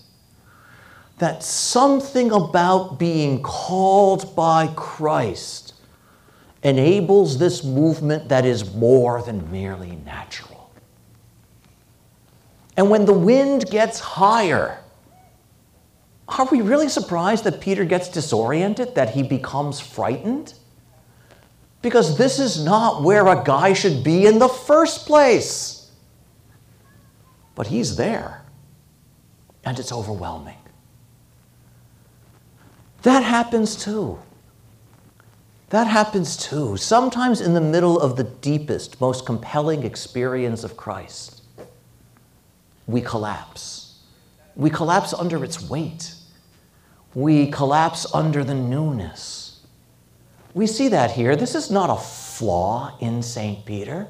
That 1.16 1.42
something 1.42 2.30
about 2.30 2.98
being 2.98 3.42
called 3.42 4.36
by 4.36 4.66
Christ 4.76 5.72
enables 6.62 7.38
this 7.38 7.64
movement 7.64 8.28
that 8.28 8.44
is 8.44 8.74
more 8.74 9.22
than 9.22 9.50
merely 9.50 9.96
natural. 10.04 10.70
And 12.76 12.90
when 12.90 13.06
the 13.06 13.14
wind 13.14 13.64
gets 13.70 13.98
higher, 13.98 14.78
are 16.28 16.48
we 16.52 16.60
really 16.60 16.90
surprised 16.90 17.44
that 17.44 17.62
Peter 17.62 17.87
gets 17.87 18.11
disoriented, 18.11 18.94
that 18.94 19.14
he 19.14 19.22
becomes 19.22 19.80
frightened? 19.80 20.52
Because 21.83 22.16
this 22.16 22.38
is 22.38 22.64
not 22.64 23.03
where 23.03 23.27
a 23.27 23.42
guy 23.45 23.73
should 23.73 24.03
be 24.03 24.27
in 24.27 24.38
the 24.38 24.49
first 24.49 25.07
place 25.07 25.83
but 27.55 27.66
He's 27.66 27.97
there, 27.97 28.42
and 29.64 29.79
it's 29.79 29.92
overwhelming. 29.92 30.57
That 33.03 33.23
happens 33.23 33.77
too. 33.77 34.18
That 35.71 35.87
happens 35.87 36.37
too. 36.37 36.77
Sometimes 36.77 37.40
in 37.40 37.55
the 37.55 37.61
middle 37.61 37.99
of 37.99 38.16
the 38.16 38.25
deepest, 38.25 39.01
most 39.01 39.27
compelling 39.27 39.85
experience 39.85 40.64
of 40.64 40.77
Christ, 40.77 41.42
we 42.87 43.01
collapse. 43.01 44.01
We 44.55 44.68
collapse 44.71 45.14
under 45.14 45.42
its 45.45 45.68
weight. 45.68 46.14
We 47.14 47.51
collapse 47.51 48.07
under 48.14 48.45
the 48.45 48.55
newness. 48.55 49.41
We 50.54 50.66
see 50.66 50.88
that 50.88 51.12
here. 51.12 51.34
This 51.34 51.54
is 51.54 51.70
not 51.70 51.88
a 51.88 51.96
flaw 51.96 52.96
in 53.00 53.22
St. 53.22 53.64
Peter, 53.64 54.08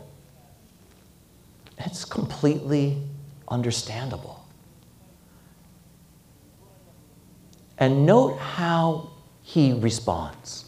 it's 1.79 2.05
completely 2.05 3.03
understandable. 3.49 4.47
And 7.79 8.07
note 8.07 8.39
how 8.39 9.11
he 9.43 9.73
responds. 9.73 10.67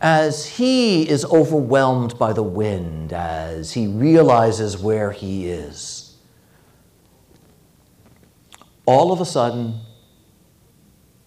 As 0.00 0.46
he 0.46 1.08
is 1.08 1.24
overwhelmed 1.26 2.18
by 2.18 2.32
the 2.32 2.42
wind, 2.42 3.12
as 3.12 3.72
he 3.72 3.86
realizes 3.86 4.78
where 4.78 5.12
he 5.12 5.48
is, 5.48 6.16
all 8.86 9.12
of 9.12 9.20
a 9.20 9.24
sudden, 9.24 9.80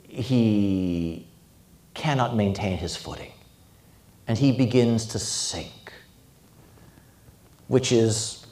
he 0.07 1.27
cannot 1.93 2.35
maintain 2.35 2.77
his 2.77 2.97
footing 2.97 3.31
and 4.27 4.37
he 4.37 4.51
begins 4.51 5.05
to 5.07 5.19
sink, 5.19 5.93
which 7.67 7.91
is 7.91 8.45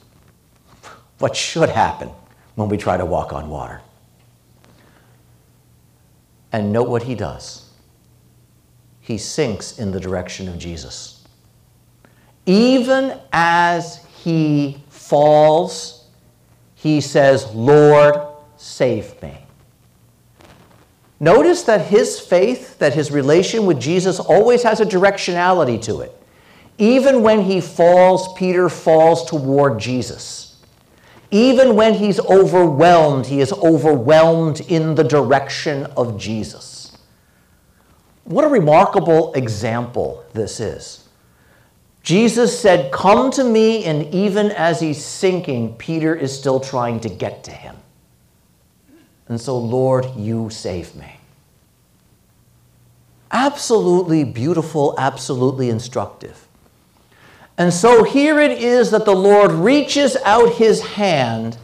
what 1.18 1.36
should 1.36 1.68
happen 1.68 2.10
when 2.54 2.68
we 2.68 2.76
try 2.76 2.96
to 2.96 3.04
walk 3.04 3.32
on 3.32 3.48
water. 3.48 3.80
And 6.52 6.72
note 6.72 6.88
what 6.88 7.02
he 7.02 7.14
does. 7.14 7.68
He 9.00 9.18
sinks 9.18 9.78
in 9.78 9.90
the 9.90 10.00
direction 10.00 10.48
of 10.48 10.58
Jesus. 10.58 11.24
Even 12.46 13.18
as 13.32 14.04
he 14.22 14.82
falls, 14.88 16.06
he 16.74 17.00
says, 17.00 17.52
Lord, 17.54 18.14
save 18.56 19.20
me. 19.22 19.43
Notice 21.24 21.62
that 21.62 21.86
his 21.86 22.20
faith, 22.20 22.78
that 22.80 22.92
his 22.92 23.10
relation 23.10 23.64
with 23.64 23.80
Jesus 23.80 24.20
always 24.20 24.62
has 24.62 24.80
a 24.80 24.84
directionality 24.84 25.80
to 25.84 26.02
it. 26.02 26.14
Even 26.76 27.22
when 27.22 27.40
he 27.40 27.62
falls, 27.62 28.34
Peter 28.34 28.68
falls 28.68 29.24
toward 29.24 29.80
Jesus. 29.80 30.60
Even 31.30 31.76
when 31.76 31.94
he's 31.94 32.20
overwhelmed, 32.20 33.24
he 33.24 33.40
is 33.40 33.54
overwhelmed 33.54 34.60
in 34.68 34.96
the 34.96 35.02
direction 35.02 35.86
of 35.96 36.18
Jesus. 36.18 36.98
What 38.24 38.44
a 38.44 38.48
remarkable 38.48 39.32
example 39.32 40.26
this 40.34 40.60
is. 40.60 41.08
Jesus 42.02 42.60
said, 42.60 42.92
Come 42.92 43.30
to 43.30 43.44
me, 43.44 43.84
and 43.86 44.12
even 44.14 44.50
as 44.50 44.78
he's 44.78 45.02
sinking, 45.02 45.76
Peter 45.76 46.14
is 46.14 46.38
still 46.38 46.60
trying 46.60 47.00
to 47.00 47.08
get 47.08 47.44
to 47.44 47.50
him. 47.50 47.76
And 49.28 49.40
so, 49.40 49.58
Lord, 49.58 50.06
you 50.16 50.50
save 50.50 50.94
me. 50.94 51.16
Absolutely 53.30 54.24
beautiful, 54.24 54.94
absolutely 54.98 55.70
instructive. 55.70 56.46
And 57.56 57.72
so 57.72 58.04
here 58.04 58.38
it 58.40 58.62
is 58.62 58.90
that 58.90 59.04
the 59.04 59.14
Lord 59.14 59.52
reaches 59.52 60.16
out 60.24 60.54
his 60.54 60.82
hand 60.82 61.56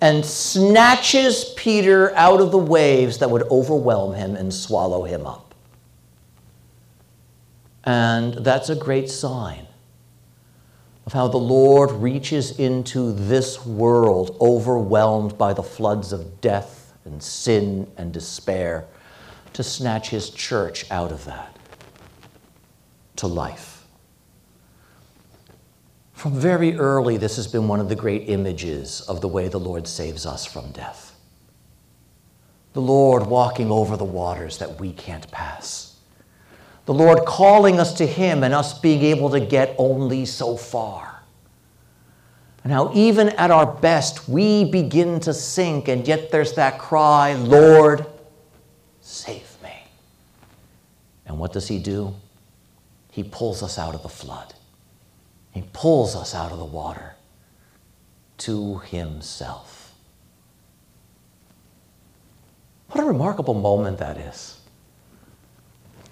and 0.00 0.24
snatches 0.24 1.52
Peter 1.56 2.14
out 2.16 2.40
of 2.40 2.52
the 2.52 2.58
waves 2.58 3.18
that 3.18 3.30
would 3.30 3.42
overwhelm 3.44 4.14
him 4.14 4.34
and 4.36 4.52
swallow 4.52 5.04
him 5.04 5.26
up. 5.26 5.54
And 7.84 8.34
that's 8.34 8.70
a 8.70 8.76
great 8.76 9.10
sign 9.10 9.66
of 11.06 11.12
how 11.12 11.28
the 11.28 11.38
Lord 11.38 11.90
reaches 11.90 12.58
into 12.58 13.12
this 13.12 13.66
world 13.66 14.36
overwhelmed 14.40 15.36
by 15.36 15.52
the 15.52 15.62
floods 15.62 16.12
of 16.12 16.40
death 16.40 16.79
and 17.10 17.22
sin 17.22 17.90
and 17.96 18.12
despair 18.12 18.86
to 19.52 19.62
snatch 19.62 20.10
his 20.10 20.30
church 20.30 20.90
out 20.90 21.12
of 21.12 21.24
that 21.24 21.56
to 23.16 23.26
life. 23.26 23.84
From 26.12 26.38
very 26.38 26.74
early, 26.74 27.16
this 27.16 27.36
has 27.36 27.46
been 27.46 27.66
one 27.66 27.80
of 27.80 27.88
the 27.88 27.96
great 27.96 28.28
images 28.28 29.00
of 29.02 29.20
the 29.20 29.28
way 29.28 29.48
the 29.48 29.58
Lord 29.58 29.88
saves 29.88 30.26
us 30.26 30.44
from 30.44 30.70
death. 30.72 31.16
The 32.72 32.80
Lord 32.80 33.26
walking 33.26 33.70
over 33.70 33.96
the 33.96 34.04
waters 34.04 34.58
that 34.58 34.78
we 34.78 34.92
can't 34.92 35.30
pass. 35.30 35.96
The 36.84 36.94
Lord 36.94 37.24
calling 37.24 37.80
us 37.80 37.94
to 37.94 38.06
Him 38.06 38.44
and 38.44 38.54
us 38.54 38.78
being 38.78 39.02
able 39.02 39.30
to 39.30 39.40
get 39.40 39.74
only 39.78 40.24
so 40.26 40.56
far. 40.56 41.09
And 42.62 42.72
how, 42.72 42.92
even 42.94 43.30
at 43.30 43.50
our 43.50 43.66
best, 43.66 44.28
we 44.28 44.64
begin 44.64 45.20
to 45.20 45.32
sink, 45.32 45.88
and 45.88 46.06
yet 46.06 46.30
there's 46.30 46.52
that 46.54 46.78
cry, 46.78 47.34
Lord, 47.34 48.04
save 49.00 49.56
me. 49.62 49.72
And 51.26 51.38
what 51.38 51.52
does 51.52 51.68
He 51.68 51.78
do? 51.78 52.14
He 53.10 53.24
pulls 53.24 53.62
us 53.62 53.78
out 53.78 53.94
of 53.94 54.02
the 54.02 54.08
flood. 54.08 54.54
He 55.52 55.64
pulls 55.72 56.14
us 56.14 56.34
out 56.34 56.52
of 56.52 56.58
the 56.58 56.64
water 56.64 57.14
to 58.38 58.78
Himself. 58.78 59.94
What 62.90 63.04
a 63.04 63.06
remarkable 63.06 63.54
moment 63.54 63.98
that 63.98 64.18
is. 64.18 64.58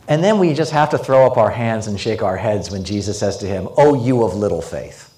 And 0.06 0.24
then 0.24 0.38
we 0.38 0.54
just 0.54 0.72
have 0.72 0.90
to 0.90 0.98
throw 0.98 1.26
up 1.26 1.36
our 1.36 1.50
hands 1.50 1.86
and 1.86 2.00
shake 2.00 2.22
our 2.22 2.36
heads 2.36 2.70
when 2.70 2.84
Jesus 2.84 3.18
says 3.18 3.36
to 3.38 3.46
him, 3.46 3.68
Oh, 3.76 3.94
you 3.94 4.24
of 4.24 4.34
little 4.34 4.62
faith. 4.62 5.12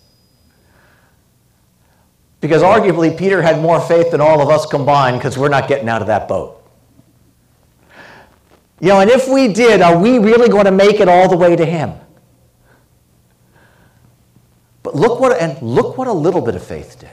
Because 2.41 2.63
arguably, 2.63 3.17
Peter 3.17 3.43
had 3.43 3.61
more 3.61 3.81
faith 3.81 4.11
than 4.11 4.21
all 4.21 4.41
of 4.41 4.49
us 4.49 4.67
combined 4.67 5.19
because 5.19 5.37
we're 5.37 5.51
not 5.51 5.69
getting 5.69 5.89
out 5.89 6.01
of 6.01 6.09
that 6.09 6.27
boat. 6.27 6.57
You 8.81 8.89
know, 8.89 9.01
and 9.01 9.11
if 9.11 9.29
we 9.29 9.53
did, 9.53 9.83
are 9.83 9.99
we 9.99 10.19
really 10.19 10.49
going 10.49 10.65
to 10.65 10.71
make 10.71 11.01
it 11.01 11.09
all 11.09 11.29
the 11.29 11.37
way 11.37 11.55
to 11.55 11.67
him? 11.67 11.93
But 14.83 14.95
look 14.95 15.21
what 15.21 15.39
and 15.41 15.61
look 15.61 15.99
what 15.99 16.09
a 16.09 16.13
little 16.13 16.41
bit 16.41 16.55
of 16.55 16.65
faith 16.65 16.99
did. 16.99 17.11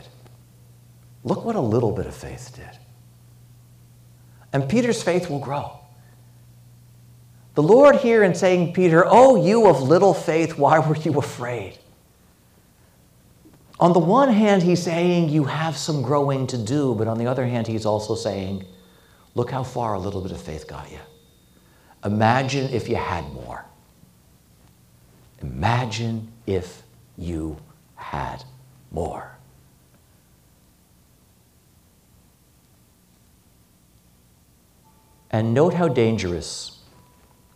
Look 1.25 1.43
what 1.43 1.57
a 1.57 1.61
little 1.61 1.91
bit 1.91 2.05
of 2.05 2.15
faith 2.15 2.53
did. 2.55 2.79
And 4.53 4.69
Peter's 4.69 5.03
faith 5.03 5.29
will 5.29 5.39
grow. 5.39 5.77
The 7.55 7.63
Lord 7.63 7.97
here 7.97 8.23
in 8.23 8.33
saying, 8.33 8.71
Peter, 8.71 9.03
oh, 9.05 9.43
you 9.43 9.67
of 9.67 9.81
little 9.81 10.13
faith, 10.13 10.57
why 10.57 10.79
were 10.79 10.95
you 10.95 11.19
afraid? 11.19 11.77
On 13.79 13.93
the 13.93 13.99
one 13.99 14.29
hand, 14.29 14.63
he's 14.63 14.81
saying 14.81 15.29
you 15.29 15.43
have 15.43 15.77
some 15.77 16.01
growing 16.01 16.47
to 16.47 16.57
do, 16.57 16.95
but 16.95 17.07
on 17.07 17.19
the 17.19 17.27
other 17.27 17.45
hand, 17.45 17.67
he's 17.67 17.85
also 17.85 18.15
saying, 18.15 18.65
look 19.35 19.51
how 19.51 19.63
far 19.63 19.93
a 19.93 19.99
little 19.99 20.21
bit 20.21 20.31
of 20.31 20.41
faith 20.41 20.67
got 20.67 20.91
you. 20.91 20.99
Imagine 22.03 22.71
if 22.73 22.89
you 22.89 22.95
had 22.95 23.23
more. 23.33 23.65
Imagine 25.41 26.31
if 26.47 26.81
you 27.17 27.57
had 27.95 28.43
more. 28.91 29.37
And 35.29 35.53
note 35.53 35.75
how 35.75 35.87
dangerous 35.87 36.79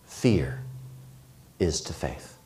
fear 0.06 0.62
is 1.58 1.82
to 1.82 1.94
faith. 1.94 2.38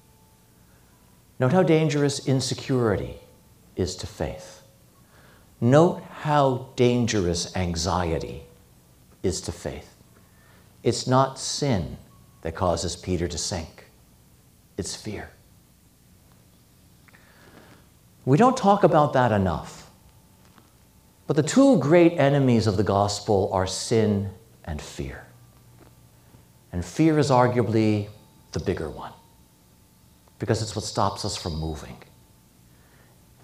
Note 1.40 1.52
how 1.52 1.64
dangerous 1.64 2.26
insecurity 2.26 3.18
is 3.76 3.96
to 3.98 4.08
faith. 4.08 4.64
Note 5.62 6.02
how 6.20 6.70
dangerous 6.76 7.56
anxiety 7.56 8.44
is 9.24 9.42
to 9.42 9.52
faith. 9.52 9.96
It's 10.84 11.08
not 11.08 11.40
sin 11.40 11.98
that 12.42 12.56
causes 12.56 12.96
Peter 12.96 13.28
to 13.28 13.38
sink, 13.38 13.86
it's 14.78 14.96
fear. 14.96 15.30
We 18.26 18.38
don't 18.38 18.58
talk 18.58 18.84
about 18.84 19.14
that 19.14 19.32
enough. 19.32 19.90
But 21.28 21.36
the 21.36 21.44
two 21.44 21.78
great 21.80 22.14
enemies 22.14 22.68
of 22.68 22.78
the 22.78 22.84
gospel 22.84 23.50
are 23.52 23.66
sin 23.66 24.30
and 24.64 24.82
fear. 24.82 25.26
And 26.72 26.84
fear 26.84 27.18
is 27.18 27.30
arguably 27.30 28.10
the 28.52 28.60
bigger 28.60 28.90
one 28.90 29.14
because 30.40 30.62
it's 30.62 30.76
what 30.76 30.86
stops 30.86 31.26
us 31.26 31.36
from 31.36 31.56
moving. 31.56 31.98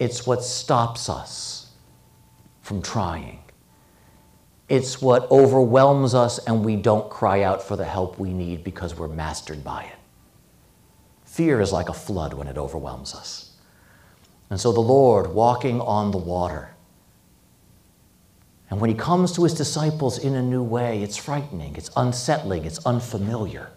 It's 0.01 0.25
what 0.25 0.43
stops 0.43 1.09
us 1.09 1.67
from 2.63 2.81
trying. 2.81 3.37
It's 4.67 4.99
what 4.99 5.29
overwhelms 5.29 6.15
us 6.15 6.39
and 6.39 6.65
we 6.65 6.75
don't 6.75 7.07
cry 7.07 7.43
out 7.43 7.61
for 7.61 7.75
the 7.75 7.85
help 7.85 8.17
we 8.17 8.33
need 8.33 8.63
because 8.63 8.95
we're 8.95 9.07
mastered 9.07 9.63
by 9.63 9.83
it. 9.83 9.99
Fear 11.25 11.61
is 11.61 11.71
like 11.71 11.87
a 11.87 11.93
flood 11.93 12.33
when 12.33 12.47
it 12.47 12.57
overwhelms 12.57 13.13
us. 13.13 13.51
And 14.49 14.59
so 14.59 14.71
the 14.71 14.79
Lord 14.79 15.35
walking 15.35 15.79
on 15.79 16.09
the 16.09 16.17
water. 16.17 16.73
And 18.71 18.81
when 18.81 18.89
he 18.89 18.95
comes 18.95 19.31
to 19.33 19.43
his 19.43 19.53
disciples 19.53 20.17
in 20.17 20.33
a 20.33 20.41
new 20.41 20.63
way, 20.63 21.03
it's 21.03 21.15
frightening, 21.15 21.75
it's 21.75 21.91
unsettling, 21.95 22.65
it's 22.65 22.83
unfamiliar. 22.87 23.69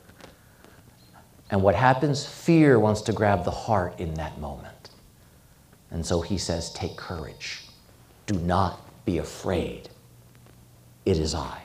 And 1.51 1.63
what 1.63 1.75
happens? 1.75 2.25
Fear 2.25 2.81
wants 2.81 3.03
to 3.03 3.13
grab 3.13 3.45
the 3.45 3.51
heart 3.51 4.01
in 4.01 4.15
that 4.15 4.39
moment. 4.39 4.74
And 5.95 6.05
so 6.05 6.21
he 6.21 6.39
says, 6.39 6.71
Take 6.71 6.97
courage. 6.97 7.63
Do 8.27 8.35
not 8.35 8.81
be 9.05 9.19
afraid. 9.19 9.89
It 11.07 11.19
is 11.19 11.37
I. 11.37 11.63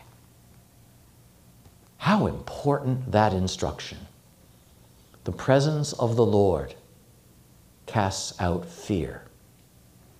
How 1.97 2.27
important 2.27 3.11
that 3.11 3.33
instruction. 3.33 3.97
The 5.23 5.31
presence 5.31 5.93
of 5.93 6.15
the 6.15 6.25
Lord 6.25 6.75
casts 7.87 8.39
out 8.39 8.65
fear 8.65 9.23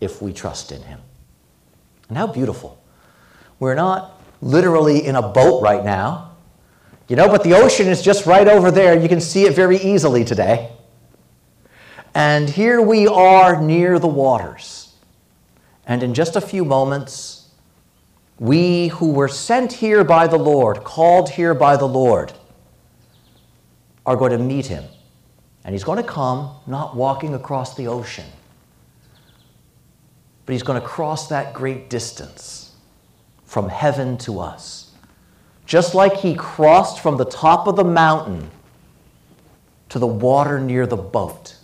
if 0.01 0.23
we 0.23 0.33
trust 0.33 0.71
in 0.71 0.81
him. 0.81 0.99
And 2.09 2.17
how 2.17 2.25
beautiful. 2.25 2.81
We're 3.59 3.75
not 3.75 4.19
literally 4.41 5.05
in 5.05 5.17
a 5.17 5.21
boat 5.21 5.61
right 5.61 5.85
now, 5.85 6.35
you 7.07 7.15
know, 7.15 7.27
but 7.27 7.43
the 7.43 7.53
ocean 7.53 7.87
is 7.87 8.01
just 8.01 8.25
right 8.25 8.47
over 8.47 8.71
there. 8.71 8.99
You 8.99 9.07
can 9.07 9.21
see 9.21 9.43
it 9.43 9.53
very 9.53 9.77
easily 9.77 10.25
today. 10.25 10.71
And 12.13 12.49
here 12.49 12.81
we 12.81 13.07
are 13.07 13.61
near 13.61 13.99
the 13.99 14.07
waters. 14.07 14.93
And 15.85 16.03
in 16.03 16.13
just 16.13 16.35
a 16.35 16.41
few 16.41 16.65
moments, 16.65 17.49
we 18.39 18.87
who 18.87 19.11
were 19.11 19.27
sent 19.27 19.73
here 19.73 20.03
by 20.03 20.27
the 20.27 20.37
Lord, 20.37 20.83
called 20.83 21.29
here 21.29 21.53
by 21.53 21.77
the 21.77 21.87
Lord, 21.87 22.33
are 24.05 24.15
going 24.15 24.31
to 24.31 24.37
meet 24.37 24.65
him 24.65 24.85
and 25.63 25.75
he's 25.75 25.83
going 25.83 26.01
to 26.01 26.09
come 26.09 26.55
not 26.65 26.95
walking 26.95 27.35
across 27.35 27.75
the 27.75 27.87
ocean, 27.87 28.25
but 30.45 30.53
he's 30.53 30.63
going 30.63 30.81
to 30.81 30.87
cross 30.87 31.27
that 31.27 31.53
great 31.53 31.89
distance 31.89 32.75
from 33.43 33.69
heaven 33.69 34.17
to 34.19 34.39
us. 34.39 34.91
Just 35.65 35.93
like 35.93 36.15
he 36.15 36.33
crossed 36.33 37.01
from 37.01 37.17
the 37.17 37.25
top 37.25 37.67
of 37.67 37.75
the 37.75 37.83
mountain 37.83 38.49
to 39.89 39.99
the 39.99 40.07
water 40.07 40.59
near 40.59 40.87
the 40.87 40.97
boat 40.97 41.58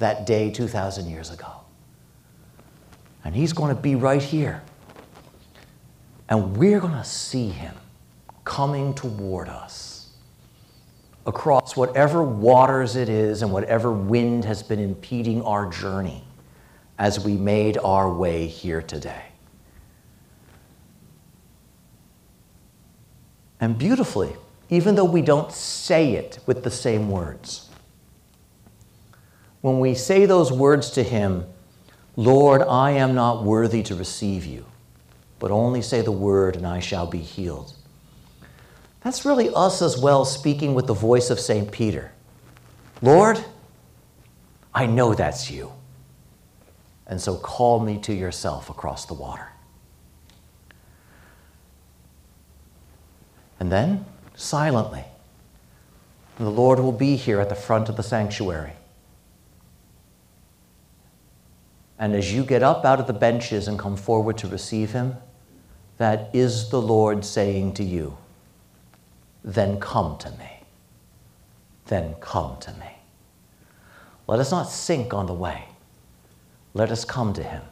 that 0.00 0.26
day 0.26 0.50
2,000 0.50 1.08
years 1.08 1.30
ago. 1.30 1.52
And 3.24 3.34
he's 3.34 3.52
going 3.52 3.74
to 3.74 3.80
be 3.80 3.94
right 3.94 4.22
here. 4.22 4.62
And 6.28 6.56
we're 6.56 6.80
going 6.80 6.94
to 6.94 7.04
see 7.04 7.48
him 7.48 7.74
coming 8.44 8.94
toward 8.94 9.48
us 9.48 10.10
across 11.26 11.76
whatever 11.76 12.22
waters 12.22 12.96
it 12.96 13.08
is 13.08 13.42
and 13.42 13.52
whatever 13.52 13.92
wind 13.92 14.44
has 14.44 14.62
been 14.62 14.80
impeding 14.80 15.42
our 15.42 15.70
journey 15.70 16.24
as 16.98 17.24
we 17.24 17.34
made 17.34 17.78
our 17.78 18.12
way 18.12 18.46
here 18.46 18.82
today. 18.82 19.22
And 23.60 23.78
beautifully, 23.78 24.34
even 24.70 24.94
though 24.94 25.04
we 25.04 25.20
don't 25.20 25.52
say 25.52 26.14
it 26.14 26.38
with 26.46 26.64
the 26.64 26.70
same 26.70 27.10
words, 27.10 27.69
when 29.60 29.80
we 29.80 29.94
say 29.94 30.26
those 30.26 30.50
words 30.52 30.90
to 30.90 31.02
Him, 31.02 31.44
Lord, 32.16 32.62
I 32.62 32.92
am 32.92 33.14
not 33.14 33.44
worthy 33.44 33.82
to 33.84 33.94
receive 33.94 34.44
you, 34.44 34.66
but 35.38 35.50
only 35.50 35.82
say 35.82 36.02
the 36.02 36.12
word 36.12 36.56
and 36.56 36.66
I 36.66 36.80
shall 36.80 37.06
be 37.06 37.18
healed. 37.18 37.72
That's 39.02 39.24
really 39.24 39.50
us 39.54 39.80
as 39.80 39.96
well 39.96 40.24
speaking 40.24 40.74
with 40.74 40.86
the 40.86 40.94
voice 40.94 41.30
of 41.30 41.40
St. 41.40 41.70
Peter. 41.72 42.12
Lord, 43.00 43.42
I 44.74 44.86
know 44.86 45.14
that's 45.14 45.50
you. 45.50 45.72
And 47.06 47.20
so 47.20 47.36
call 47.36 47.80
me 47.80 47.98
to 48.02 48.12
yourself 48.12 48.70
across 48.70 49.06
the 49.06 49.14
water. 49.14 49.48
And 53.58 53.70
then, 53.70 54.04
silently, 54.36 55.04
the 56.38 56.50
Lord 56.50 56.78
will 56.78 56.92
be 56.92 57.16
here 57.16 57.40
at 57.40 57.48
the 57.48 57.54
front 57.54 57.88
of 57.88 57.96
the 57.96 58.02
sanctuary. 58.02 58.72
And 62.00 62.14
as 62.14 62.32
you 62.32 62.44
get 62.44 62.62
up 62.62 62.86
out 62.86 62.98
of 62.98 63.06
the 63.06 63.12
benches 63.12 63.68
and 63.68 63.78
come 63.78 63.94
forward 63.94 64.38
to 64.38 64.48
receive 64.48 64.92
him, 64.92 65.16
that 65.98 66.30
is 66.32 66.70
the 66.70 66.80
Lord 66.80 67.26
saying 67.26 67.74
to 67.74 67.84
you, 67.84 68.16
then 69.44 69.78
come 69.78 70.16
to 70.18 70.30
me. 70.30 70.62
Then 71.86 72.14
come 72.20 72.56
to 72.60 72.72
me. 72.72 72.96
Let 74.26 74.40
us 74.40 74.50
not 74.50 74.70
sink 74.70 75.12
on 75.12 75.26
the 75.26 75.34
way. 75.34 75.64
let 76.72 76.90
us 76.90 77.04
come 77.04 77.32
to 77.34 77.42
him. 77.42 77.62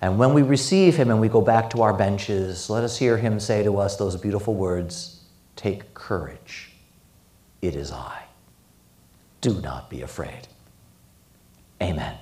And 0.00 0.18
when 0.18 0.32
we 0.32 0.42
receive 0.42 0.96
him 0.96 1.10
and 1.10 1.20
we 1.20 1.28
go 1.28 1.40
back 1.40 1.68
to 1.70 1.82
our 1.82 1.92
benches, 1.92 2.70
let 2.70 2.84
us 2.84 2.96
hear 2.96 3.18
him 3.18 3.40
say 3.40 3.62
to 3.62 3.78
us 3.78 3.96
those 3.96 4.16
beautiful 4.16 4.54
words 4.54 5.24
Take 5.56 5.92
courage, 5.94 6.72
it 7.60 7.74
is 7.74 7.90
I. 7.90 8.22
Do 9.40 9.60
not 9.60 9.90
be 9.90 10.02
afraid. 10.02 10.48
Amen. 11.82 12.16